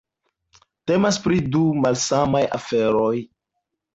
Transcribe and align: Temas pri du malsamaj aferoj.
Temas 0.91 1.19
pri 1.25 1.37
du 1.55 1.61
malsamaj 1.83 2.43
aferoj. 2.59 3.15